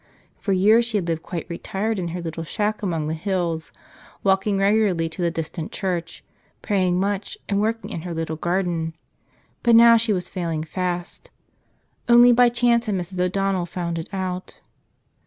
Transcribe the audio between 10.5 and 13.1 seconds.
fast. Only by chance had